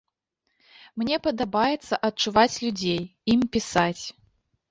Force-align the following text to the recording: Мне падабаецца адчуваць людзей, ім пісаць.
Мне 1.01 1.19
падабаецца 1.27 1.99
адчуваць 2.09 2.61
людзей, 2.65 2.99
ім 3.35 3.39
пісаць. 3.57 4.01